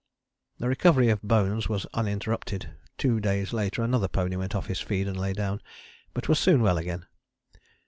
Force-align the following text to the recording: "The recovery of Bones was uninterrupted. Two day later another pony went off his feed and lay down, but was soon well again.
"The 0.59 0.67
recovery 0.67 1.09
of 1.09 1.21
Bones 1.21 1.69
was 1.69 1.85
uninterrupted. 1.93 2.71
Two 2.97 3.19
day 3.19 3.45
later 3.45 3.83
another 3.83 4.07
pony 4.07 4.35
went 4.35 4.55
off 4.55 4.65
his 4.65 4.79
feed 4.81 5.07
and 5.07 5.15
lay 5.19 5.31
down, 5.33 5.61
but 6.15 6.27
was 6.27 6.39
soon 6.39 6.63
well 6.63 6.79
again. 6.79 7.05